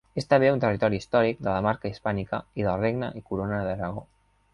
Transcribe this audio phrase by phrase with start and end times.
[0.19, 4.03] És també un territori històric de la Marca Hispànica i del Regne i Corona d'Aragó.